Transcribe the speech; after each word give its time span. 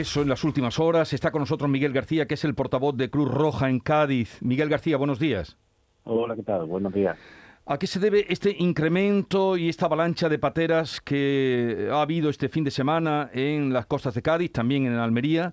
Eso 0.00 0.22
en 0.22 0.28
las 0.28 0.42
últimas 0.42 0.80
horas. 0.80 1.12
Está 1.12 1.30
con 1.30 1.38
nosotros 1.38 1.70
Miguel 1.70 1.92
García, 1.92 2.26
que 2.26 2.34
es 2.34 2.44
el 2.44 2.56
portavoz 2.56 2.96
de 2.96 3.10
Cruz 3.10 3.30
Roja 3.30 3.70
en 3.70 3.78
Cádiz. 3.78 4.42
Miguel 4.42 4.68
García, 4.68 4.96
buenos 4.96 5.20
días. 5.20 5.56
Hola, 6.02 6.34
¿qué 6.34 6.42
tal? 6.42 6.64
Buenos 6.64 6.92
días. 6.92 7.16
¿A 7.64 7.78
qué 7.78 7.86
se 7.86 8.00
debe 8.00 8.26
este 8.28 8.56
incremento 8.58 9.56
y 9.56 9.68
esta 9.68 9.86
avalancha 9.86 10.28
de 10.28 10.40
pateras 10.40 11.00
que 11.00 11.88
ha 11.92 12.02
habido 12.02 12.28
este 12.28 12.48
fin 12.48 12.64
de 12.64 12.72
semana 12.72 13.30
en 13.32 13.72
las 13.72 13.86
costas 13.86 14.14
de 14.14 14.22
Cádiz, 14.22 14.50
también 14.50 14.84
en 14.84 14.94
Almería? 14.94 15.52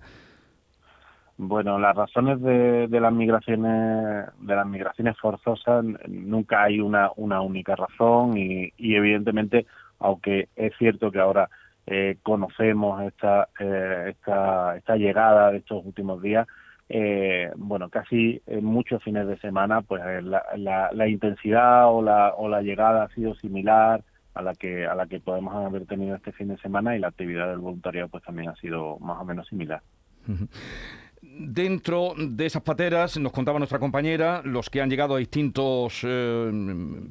Bueno, 1.36 1.78
las 1.78 1.94
razones 1.94 2.42
de, 2.42 2.88
las 2.90 3.12
migraciones 3.12 4.26
de 4.40 4.56
las 4.56 4.66
migraciones 4.66 5.16
forzosas 5.20 5.84
nunca 6.08 6.64
hay 6.64 6.80
una, 6.80 7.10
una 7.14 7.42
única 7.42 7.76
razón 7.76 8.36
y, 8.36 8.72
evidentemente, 8.76 9.66
aunque 10.00 10.48
es 10.56 10.72
cierto 10.78 11.12
que 11.12 11.20
ahora 11.20 11.48
eh, 11.86 12.18
conocemos 12.22 13.02
esta, 13.02 13.48
eh, 13.58 14.06
esta 14.10 14.76
esta 14.76 14.96
llegada 14.96 15.50
de 15.50 15.58
estos 15.58 15.84
últimos 15.84 16.22
días, 16.22 16.46
eh, 16.88 17.50
bueno, 17.56 17.88
casi 17.88 18.40
en 18.46 18.64
muchos 18.64 19.02
fines 19.02 19.26
de 19.26 19.38
semana, 19.38 19.82
pues 19.82 20.02
la, 20.22 20.90
la, 20.92 21.08
intensidad 21.08 21.92
o 21.92 22.02
la, 22.02 22.34
o 22.36 22.48
la 22.48 22.62
llegada 22.62 23.04
ha 23.04 23.08
sido 23.14 23.34
similar 23.34 24.04
a 24.34 24.42
la 24.42 24.54
que 24.54 24.86
a 24.86 24.94
la 24.94 25.06
que 25.06 25.20
podemos 25.20 25.54
haber 25.54 25.86
tenido 25.86 26.14
este 26.14 26.32
fin 26.32 26.48
de 26.48 26.58
semana 26.58 26.96
y 26.96 26.98
la 26.98 27.08
actividad 27.08 27.48
del 27.48 27.58
voluntariado 27.58 28.08
pues 28.08 28.22
también 28.24 28.48
ha 28.48 28.56
sido 28.56 28.98
más 28.98 29.20
o 29.20 29.24
menos 29.24 29.48
similar. 29.48 29.82
Dentro 31.24 32.14
de 32.18 32.46
esas 32.46 32.62
pateras, 32.62 33.16
nos 33.16 33.30
contaba 33.30 33.60
nuestra 33.60 33.78
compañera, 33.78 34.42
los 34.44 34.68
que 34.68 34.80
han 34.80 34.90
llegado 34.90 35.14
a 35.14 35.18
distintos 35.18 36.00
eh, 36.02 36.50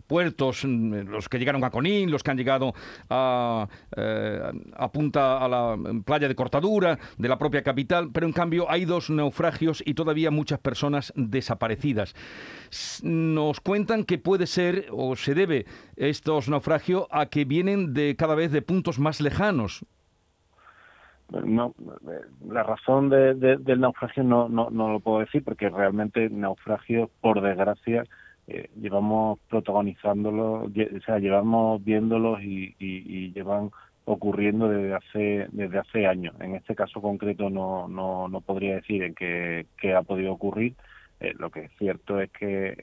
puertos, 0.06 0.66
los 0.66 1.30
que 1.30 1.40
llegaron 1.40 1.64
a 1.64 1.70
Conín, 1.70 2.12
los 2.12 2.22
que 2.22 2.32
han 2.32 2.38
llegado 2.38 2.74
a, 3.10 3.70
eh, 3.96 4.52
a 4.74 4.92
Punta, 4.92 5.38
a 5.38 5.48
la 5.48 5.78
playa 6.04 6.28
de 6.28 6.36
Cortadura, 6.36 7.00
de 7.18 7.30
la 7.30 7.38
propia 7.38 7.64
capital, 7.64 8.10
pero 8.12 8.28
en 8.28 8.34
cambio 8.34 8.70
hay 8.70 8.84
dos 8.84 9.10
naufragios 9.10 9.82
y 9.86 9.94
todavía 9.94 10.30
muchas 10.30 10.60
personas 10.60 11.14
desaparecidas. 11.16 12.14
Nos 13.04 13.62
cuentan 13.62 14.04
que 14.04 14.18
puede 14.18 14.46
ser 14.46 14.88
o 14.92 15.16
se 15.16 15.36
debe 15.36 15.66
estos 15.96 16.50
naufragios 16.50 17.06
a 17.12 17.28
que 17.28 17.46
vienen 17.46 17.94
de 17.94 18.18
cada 18.18 18.36
vez 18.36 18.52
de 18.52 18.62
puntos 18.62 19.00
más 19.00 19.22
lejanos 19.22 19.86
no 21.32 21.74
la 22.48 22.64
razón 22.64 23.10
de, 23.10 23.34
del 23.36 23.80
naufragio 23.80 24.24
no, 24.24 24.50
no, 24.50 24.70
no 24.70 24.92
lo 24.92 25.00
puedo 25.00 25.20
decir 25.20 25.44
porque 25.44 25.70
realmente 25.70 26.30
naufragios 26.30 27.10
por 27.22 27.42
desgracia 27.42 28.04
eh, 28.48 28.70
llevamos 28.80 29.40
protagonizándolo 29.50 30.64
o 30.64 31.02
sea 31.06 31.20
llevamos 31.20 31.84
viéndolos 31.84 32.42
y, 32.42 32.76
y, 32.80 33.32
llevan 33.32 33.72
ocurriendo 34.06 34.68
desde 34.68 34.94
hace 34.94 35.48
desde 35.52 35.78
hace 35.78 36.08
años. 36.08 36.36
En 36.42 36.56
este 36.56 36.76
caso 36.76 37.02
concreto 37.02 37.50
no 37.50 37.88
no, 37.88 38.28
no 38.28 38.42
podría 38.42 38.76
decir 38.76 39.04
en 39.04 39.14
qué, 39.14 39.68
qué 39.78 39.94
ha 39.94 40.02
podido 40.02 40.34
ocurrir. 40.34 40.76
Eh, 41.20 41.34
lo 41.38 41.52
que 41.52 41.66
es 41.66 41.72
cierto 41.78 42.20
es 42.20 42.32
que 42.32 42.76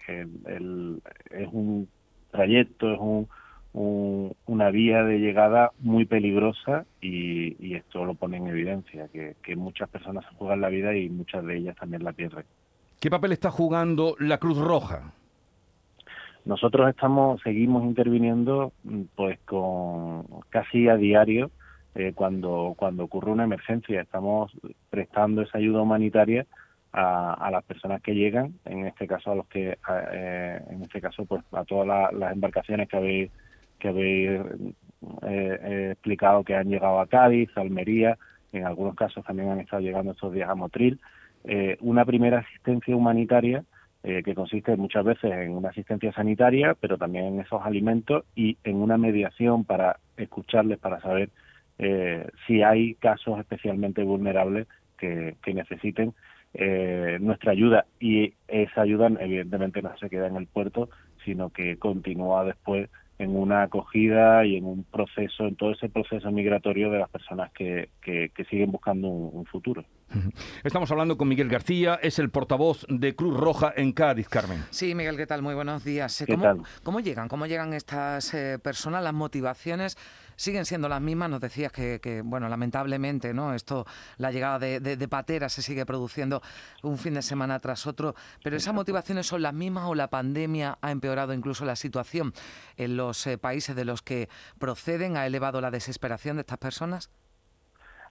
el, 0.47 1.03
es 1.31 1.49
un 1.51 1.89
trayecto 2.31 2.93
es 2.93 3.01
un 3.01 3.29
una 3.79 4.71
vía 4.71 5.05
de 5.05 5.19
llegada 5.19 5.71
muy 5.79 6.05
peligrosa 6.05 6.85
y, 7.01 7.75
esto 7.75 8.05
lo 8.05 8.15
pone 8.15 8.39
en 8.39 8.49
evidencia, 8.49 9.09
que, 9.09 9.57
muchas 9.57 9.89
personas 9.89 10.25
se 10.29 10.35
juegan 10.35 10.61
la 10.61 10.69
vida 10.69 10.97
y 10.97 11.09
muchas 11.09 11.45
de 11.45 11.57
ellas 11.57 11.77
también 11.77 12.03
la 12.03 12.13
pierden. 12.13 12.45
¿Qué 13.01 13.11
papel 13.11 13.33
está 13.33 13.51
jugando 13.51 14.17
la 14.19 14.39
Cruz 14.39 14.59
Roja? 14.59 15.13
Nosotros 16.45 16.89
estamos, 16.89 17.41
seguimos 17.43 17.85
interviniendo 17.85 18.73
pues 19.15 19.39
con 19.45 20.25
casi 20.49 20.89
a 20.89 20.97
diario 20.97 21.51
eh, 21.95 22.13
cuando, 22.15 22.75
cuando 22.77 23.05
ocurre 23.05 23.31
una 23.31 23.45
emergencia. 23.45 24.01
Estamos 24.01 24.51
prestando 24.91 25.43
esa 25.43 25.59
ayuda 25.59 25.83
humanitaria 25.83 26.47
a, 26.93 27.49
las 27.53 27.63
personas 27.65 28.03
que 28.03 28.15
llegan, 28.15 28.55
en 28.65 28.87
este 28.87 29.07
caso 29.07 29.31
a 29.31 29.35
los 29.37 29.47
que, 29.47 29.79
eh, 30.13 30.61
en 30.71 30.83
este 30.83 31.01
caso 31.01 31.25
pues 31.27 31.45
a 31.53 31.65
todas 31.65 32.13
las 32.13 32.33
embarcaciones 32.33 32.89
que 32.89 32.97
habéis 32.97 33.31
que 33.79 33.89
habéis 33.89 34.31
eh, 35.23 35.59
eh, 35.63 35.89
explicado 35.93 36.43
que 36.43 36.57
han 36.57 36.69
llegado 36.69 37.01
a 37.01 37.07
Cádiz, 37.07 37.51
Almería, 37.57 38.19
en 38.53 38.67
algunos 38.67 38.97
casos 38.97 39.25
también 39.25 39.51
han 39.51 39.61
estado 39.61 39.83
llegando 39.83 40.13
estos 40.13 40.33
días 40.33 40.49
a 40.49 40.55
Motril. 40.55 41.01
Eh, 41.45 41.77
una 41.81 42.05
primera 42.05 42.39
asistencia 42.39 42.97
humanitaria 42.97 43.65
que 44.25 44.35
consiste 44.35 44.75
muchas 44.77 45.05
veces 45.05 45.31
en 45.33 45.51
una 45.51 45.69
asistencia 45.69 46.11
sanitaria, 46.13 46.75
pero 46.81 46.97
también 46.97 47.27
en 47.27 47.41
esos 47.41 47.61
alimentos 47.63 48.25
y 48.35 48.57
en 48.65 48.77
una 48.77 48.97
mediación 48.97 49.65
para 49.65 49.99
escucharles, 50.17 50.79
para 50.79 50.99
saber 51.01 51.29
si 52.47 52.63
hay 52.63 52.95
casos 52.95 53.39
especialmente 53.39 54.03
vulnerables 54.05 54.67
que, 54.97 55.37
que 55.43 55.53
necesiten 55.53 56.15
nuestra 57.21 57.53
ayuda. 57.53 57.85
Y 58.01 58.33
esa 58.47 58.81
ayuda 58.81 59.11
evidentemente 59.21 59.83
no 59.83 59.95
se 59.99 60.09
queda 60.09 60.29
en 60.29 60.37
el 60.37 60.47
puerto, 60.47 60.89
sino 61.25 61.51
que 61.51 61.77
continúa 61.77 62.45
después 62.45 62.89
en 63.19 63.37
una 63.37 63.65
acogida 63.65 64.45
y 64.47 64.57
en 64.57 64.65
un 64.65 64.85
proceso, 64.85 65.45
en 65.47 65.57
todo 65.57 65.73
ese 65.73 65.89
proceso 65.89 66.31
migratorio 66.31 66.91
de 66.91 67.01
las 67.01 67.11
personas 67.11 67.51
que, 67.53 67.91
que, 68.01 68.31
siguen 68.49 68.71
buscando 68.71 69.09
un, 69.09 69.45
futuro. 69.47 69.85
Estamos 70.63 70.91
hablando 70.91 71.17
con 71.19 71.29
Miguel 71.29 71.49
García, 71.49 71.99
es 72.03 72.19
el 72.19 72.31
portavoz 72.31 72.87
de 72.89 73.15
Cruz 73.15 73.37
Roja 73.37 73.73
en 73.77 73.93
Cádiz, 73.93 74.29
Carmen. 74.29 74.63
Sí, 74.71 74.95
Miguel, 74.95 75.17
¿qué 75.17 75.27
tal? 75.27 75.43
Muy 75.43 75.55
buenos 75.55 75.85
días. 75.85 76.25
¿Cómo, 76.27 76.63
¿Cómo, 76.83 77.01
llegan? 77.01 77.29
¿Cómo 77.29 77.47
llegan 77.47 77.75
estas 77.75 78.33
eh, 78.35 78.59
personas? 78.63 79.03
Las 79.03 79.15
motivaciones 79.15 79.97
siguen 80.39 80.65
siendo 80.65 80.89
las 80.89 81.03
mismas. 81.03 81.29
Nos 81.29 81.41
decías 81.41 81.73
que, 81.73 82.23
bueno, 82.25 82.49
lamentablemente, 82.49 83.35
¿no? 83.35 83.53
Esto, 83.53 83.85
la 84.17 84.31
llegada 84.31 84.59
de, 84.59 84.81
de, 84.81 85.09
pateras 85.09 85.53
se 85.53 85.63
sigue 85.63 85.85
produciendo 85.85 86.41
un 86.83 86.97
fin 86.97 87.15
de 87.15 87.23
semana 87.23 87.59
tras 87.61 87.87
otro, 87.87 88.15
pero 88.43 88.57
esas 88.57 88.73
motivaciones 88.73 89.27
son 89.27 89.43
las 89.43 89.53
mismas 89.53 89.85
o 89.87 89.95
la 89.95 90.09
pandemia 90.09 90.79
ha 90.81 90.91
empeorado 90.91 91.35
incluso 91.35 91.65
la 91.65 91.77
situación 91.77 92.33
en 92.77 92.97
los 92.97 93.27
eh, 93.27 93.37
países 93.39 93.75
de 93.75 93.85
los 93.85 94.03
que 94.03 94.29
proceden, 94.59 95.17
ha 95.17 95.27
elevado 95.27 95.61
la 95.61 95.71
desesperación 95.71 96.37
de 96.37 96.43
estas 96.43 96.59
personas. 96.59 97.11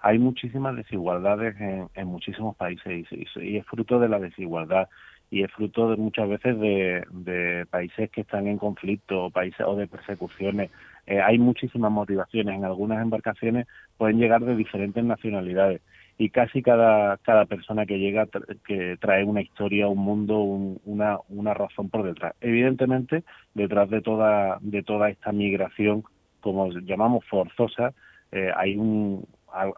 Hay 0.01 0.19
muchísimas 0.19 0.75
desigualdades 0.75 1.55
en, 1.59 2.07
muchísimos 2.07 2.55
países 2.55 3.05
y, 3.11 3.57
es 3.57 3.65
fruto 3.65 3.99
de 3.99 4.09
la 4.09 4.19
desigualdad 4.19 4.89
y 5.29 5.43
es 5.43 5.51
fruto 5.51 5.89
de 5.89 5.97
muchas 5.97 6.29
veces 6.29 6.59
de, 6.59 7.03
de 7.11 7.65
países 7.69 8.09
que 8.11 8.21
están 8.21 8.47
en 8.47 8.57
conflicto 8.57 9.25
o 9.25 9.29
países 9.29 9.65
o 9.65 9.75
de 9.75 9.87
persecuciones 9.87 10.71
eh, 11.07 11.21
hay 11.21 11.39
muchísimas 11.39 11.91
motivaciones. 11.91 12.55
En 12.55 12.65
algunas 12.65 13.01
embarcaciones 13.01 13.65
pueden 13.97 14.19
llegar 14.19 14.43
de 14.43 14.55
diferentes 14.55 15.03
nacionalidades 15.03 15.81
y 16.17 16.29
casi 16.29 16.61
cada, 16.61 17.17
cada 17.17 17.45
persona 17.45 17.85
que 17.85 17.97
llega 17.97 18.27
que 18.65 18.97
trae 18.99 19.23
una 19.23 19.41
historia, 19.41 19.87
un 19.87 19.99
mundo, 19.99 20.39
una, 20.39 21.17
una 21.29 21.53
razón 21.53 21.89
por 21.89 22.03
detrás. 22.03 22.33
Evidentemente, 22.41 23.23
detrás 23.53 23.89
de 23.89 24.01
toda, 24.01 24.57
de 24.61 24.83
toda 24.83 25.09
esta 25.09 25.31
migración, 25.31 26.03
como 26.41 26.69
llamamos 26.71 27.23
forzosa, 27.25 27.93
eh, 28.31 28.51
hay 28.55 28.75
un, 28.75 29.25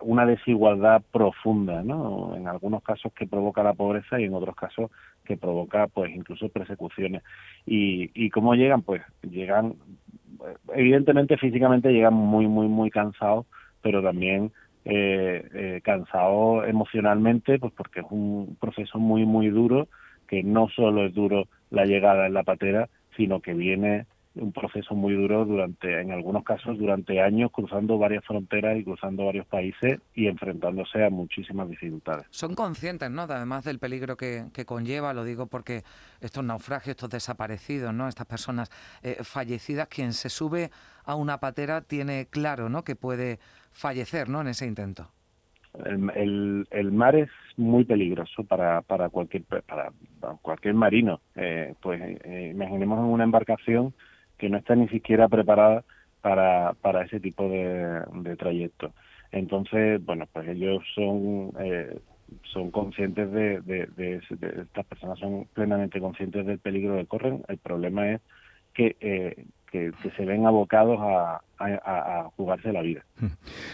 una 0.02 0.26
desigualdad 0.26 1.02
profunda, 1.12 1.84
¿no? 1.84 2.36
En 2.36 2.48
algunos 2.48 2.84
casos 2.84 3.14
que 3.14 3.28
provoca 3.28 3.64
la 3.64 3.74
pobreza 3.74 4.20
y 4.20 4.26
en 4.26 4.34
otros 4.34 4.56
casos 4.56 4.92
que 5.24 5.38
provoca, 5.38 5.88
pues, 5.88 6.16
incluso 6.16 6.50
persecuciones. 6.50 7.24
Y, 7.66 8.12
y 8.14 8.30
cómo 8.30 8.56
llegan, 8.56 8.82
pues, 8.82 9.02
llegan 9.22 9.76
evidentemente 10.74 11.38
físicamente 11.38 11.92
llegan 11.92 12.14
muy, 12.14 12.48
muy, 12.48 12.68
muy 12.68 12.90
cansados, 12.90 13.46
pero 13.82 14.02
también 14.02 14.52
eh, 14.86 15.48
eh, 15.54 15.82
cansados 15.84 16.68
emocionalmente, 16.68 17.60
pues 17.60 17.74
porque 17.76 18.02
es 18.02 18.06
un 18.10 18.58
proceso 18.60 19.00
muy, 19.00 19.26
muy 19.26 19.50
duro, 19.50 19.88
que 20.28 20.44
no 20.44 20.70
solo 20.70 21.06
es 21.06 21.14
duro 21.14 21.48
la 21.70 21.86
llegada 21.86 22.28
en 22.28 22.34
la 22.34 22.44
patera, 22.44 22.90
sino 23.18 23.42
que 23.42 23.54
viene 23.54 24.06
un 24.36 24.52
proceso 24.52 24.96
muy 24.96 25.14
duro 25.14 25.46
durante, 25.46 26.02
en 26.02 26.12
algunos 26.12 26.44
casos, 26.44 26.78
durante 26.78 27.22
años, 27.22 27.52
cruzando 27.52 27.98
varias 27.98 28.24
fronteras 28.26 28.78
y 28.78 28.84
cruzando 28.84 29.26
varios 29.26 29.46
países 29.48 30.00
y 30.14 30.28
enfrentándose 30.28 31.04
a 31.04 31.10
muchísimas 31.10 31.70
dificultades. 31.70 32.28
Son 32.30 32.54
conscientes, 32.54 33.10
¿no? 33.10 33.24
Además 33.24 33.66
del 33.66 33.80
peligro 33.80 34.18
que, 34.18 34.50
conlleva, 34.66 35.14
lo 35.14 35.24
digo 35.24 35.48
porque 35.48 35.84
estos 36.22 36.44
naufragios, 36.44 36.92
estos 36.92 37.10
desaparecidos, 37.10 37.94
¿no? 37.94 38.08
Estas 38.08 38.28
personas 38.28 38.70
eh, 39.02 39.18
fallecidas, 39.24 39.88
quien 39.88 40.14
se 40.14 40.30
sube 40.30 40.70
a 41.06 41.16
una 41.16 41.40
patera 41.40 41.82
tiene 41.82 42.28
claro, 42.30 42.70
¿no? 42.70 42.84
Que 42.84 42.96
puede 42.96 43.40
fallecer, 43.72 44.30
¿no? 44.30 44.42
En 44.42 44.48
ese 44.48 44.68
intento. 44.68 45.10
El, 45.86 46.68
el, 46.72 46.92
mar 46.92 47.16
es 47.16 47.30
muy 47.56 47.86
peligroso 47.86 48.44
para, 48.44 48.82
para 48.82 49.10
cualquier 49.10 49.44
para, 49.44 49.92
cualquier 50.42 50.74
marino. 50.74 51.22
Eh, 51.36 51.76
pues 51.82 52.02
eh, 52.02 52.52
imaginemos 52.54 53.00
en 53.00 53.06
una 53.06 53.24
embarcación 53.24 53.94
que 54.40 54.50
no 54.50 54.58
está 54.58 54.76
ni 54.76 54.88
siquiera 54.88 55.28
preparada 55.28 55.84
para, 56.22 56.74
para 56.82 57.04
ese 57.04 57.20
tipo 57.20 57.48
de, 57.48 58.02
de 58.24 58.36
trayectos. 58.36 58.92
Entonces, 59.32 60.04
bueno, 60.04 60.26
pues 60.34 60.48
ellos 60.48 60.84
son 60.96 61.52
eh, 61.60 62.00
son 62.52 62.72
conscientes 62.72 63.32
de, 63.32 64.22
estas 64.62 64.86
personas 64.86 65.20
son 65.20 65.48
plenamente 65.54 66.00
conscientes 66.00 66.46
del 66.46 66.60
peligro 66.60 66.98
que 66.98 67.06
corren. 67.06 67.44
El 67.48 67.58
problema 67.58 68.12
es 68.12 68.22
que, 68.74 68.96
eh, 69.00 69.46
que, 69.72 69.92
se 70.16 70.26
ven 70.26 70.46
abocados 70.46 71.00
a, 71.02 71.42
jugarse 72.38 72.72
la 72.72 72.82
vida. 72.82 73.04
Hmm. 73.20 73.28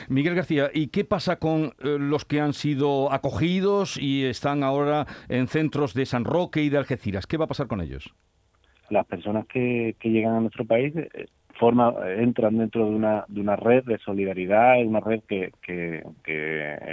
Miguel 0.09 0.35
García, 0.35 0.71
¿y 0.73 0.87
qué 0.87 1.05
pasa 1.05 1.37
con 1.37 1.73
eh, 1.83 1.97
los 1.99 2.25
que 2.25 2.41
han 2.41 2.53
sido 2.53 3.11
acogidos 3.11 3.97
y 3.97 4.25
están 4.25 4.63
ahora 4.63 5.05
en 5.29 5.47
centros 5.47 5.93
de 5.93 6.05
San 6.05 6.25
Roque 6.25 6.63
y 6.63 6.69
de 6.69 6.77
Algeciras? 6.77 7.27
¿Qué 7.27 7.37
va 7.37 7.45
a 7.45 7.49
pasar 7.49 7.67
con 7.67 7.81
ellos? 7.81 8.15
Las 8.89 9.05
personas 9.05 9.45
que, 9.47 9.95
llegan 10.03 10.35
a 10.35 10.39
nuestro 10.41 10.65
país 10.65 10.93
eh, 10.95 11.27
forma, 11.55 11.93
entran 12.17 12.57
dentro 12.57 12.85
de 12.85 12.95
una, 12.95 13.25
de 13.27 13.41
una 13.41 13.55
red 13.55 13.83
de 13.83 13.97
solidaridad, 13.99 14.83
una 14.85 14.99
red 14.99 15.21
que, 15.27 15.51
que, 15.61 16.03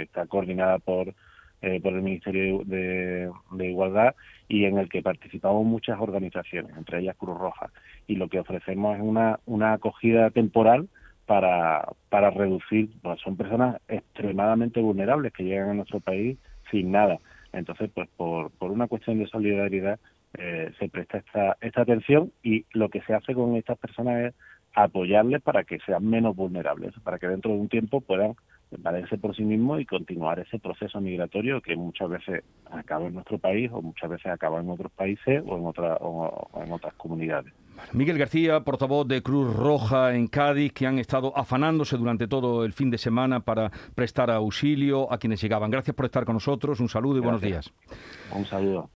está 0.01 0.25
coordinada 0.25 0.79
por, 0.79 1.13
eh, 1.61 1.79
por 1.81 1.93
el 1.93 2.01
Ministerio 2.01 2.61
de, 2.65 3.29
Igualdad 3.59 4.15
y 4.47 4.65
en 4.65 4.77
el 4.77 4.89
que 4.89 5.01
participamos 5.01 5.65
muchas 5.65 5.99
organizaciones, 5.99 6.75
entre 6.77 6.99
ellas 6.99 7.15
Cruz 7.17 7.37
Roja. 7.37 7.71
Y 8.07 8.15
lo 8.15 8.27
que 8.27 8.39
ofrecemos 8.39 8.97
es 8.97 9.01
una, 9.01 9.39
una 9.45 9.73
acogida 9.73 10.29
temporal 10.29 10.89
para, 11.25 11.87
para 12.09 12.31
reducir, 12.31 12.89
pues 13.01 13.19
son 13.21 13.37
personas 13.37 13.81
extremadamente 13.87 14.81
vulnerables 14.81 15.31
que 15.31 15.43
llegan 15.43 15.69
a 15.69 15.73
nuestro 15.73 15.99
país 15.99 16.37
sin 16.69 16.91
nada. 16.91 17.19
Entonces, 17.53 17.89
pues 17.93 18.09
por, 18.17 18.51
por 18.51 18.71
una 18.71 18.87
cuestión 18.87 19.19
de 19.19 19.27
solidaridad 19.27 19.99
eh, 20.37 20.71
se 20.79 20.89
presta 20.89 21.19
esta, 21.19 21.57
esta 21.61 21.81
atención 21.81 22.31
y 22.41 22.65
lo 22.73 22.89
que 22.89 23.01
se 23.01 23.13
hace 23.13 23.33
con 23.33 23.55
estas 23.55 23.77
personas 23.77 24.25
es 24.25 24.33
apoyarles 24.73 25.41
para 25.41 25.63
que 25.63 25.79
sean 25.85 26.09
menos 26.09 26.35
vulnerables, 26.35 26.93
para 27.03 27.19
que 27.19 27.27
dentro 27.27 27.51
de 27.51 27.57
un 27.57 27.69
tiempo 27.69 28.01
puedan 28.01 28.35
valerse 28.79 29.17
por 29.17 29.35
sí 29.35 29.43
mismos 29.43 29.81
y 29.81 29.85
continuar 29.85 30.39
ese 30.39 30.57
proceso 30.57 30.99
migratorio 30.99 31.61
que 31.61 31.75
muchas 31.75 32.09
veces 32.09 32.43
acaba 32.71 33.05
en 33.05 33.13
nuestro 33.13 33.37
país 33.37 33.69
o 33.71 33.81
muchas 33.81 34.09
veces 34.09 34.31
acaba 34.31 34.59
en 34.59 34.69
otros 34.69 34.91
países 34.91 35.43
o 35.45 35.57
en, 35.57 35.65
otra, 35.65 35.95
o 35.97 36.49
en 36.63 36.71
otras 36.71 36.93
comunidades. 36.95 37.53
Miguel 37.91 38.17
García, 38.17 38.61
portavoz 38.61 39.07
de 39.07 39.21
Cruz 39.21 39.55
Roja 39.55 40.15
en 40.15 40.27
Cádiz, 40.27 40.73
que 40.73 40.87
han 40.87 40.99
estado 40.99 41.35
afanándose 41.37 41.97
durante 41.97 42.27
todo 42.27 42.65
el 42.65 42.73
fin 42.73 42.89
de 42.89 42.97
semana 42.97 43.41
para 43.41 43.71
prestar 43.95 44.31
auxilio 44.31 45.11
a 45.11 45.17
quienes 45.17 45.41
llegaban. 45.41 45.69
Gracias 45.69 45.95
por 45.95 46.05
estar 46.05 46.25
con 46.25 46.35
nosotros. 46.35 46.79
Un 46.79 46.89
saludo 46.89 47.17
y 47.17 47.21
buenos 47.21 47.41
días. 47.41 47.71
Un 48.33 48.45
saludo. 48.45 48.89